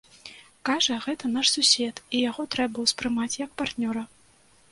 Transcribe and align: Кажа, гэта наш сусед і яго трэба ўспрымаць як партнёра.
Кажа, 0.69 0.95
гэта 1.05 1.29
наш 1.33 1.51
сусед 1.57 2.01
і 2.19 2.23
яго 2.29 2.45
трэба 2.57 2.77
ўспрымаць 2.85 3.39
як 3.45 3.53
партнёра. 3.63 4.03